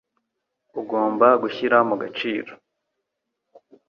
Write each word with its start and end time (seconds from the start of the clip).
Ugomba 0.79 1.27
gushyira 1.41 1.77
mu 1.89 1.95
gaciro 2.01 2.51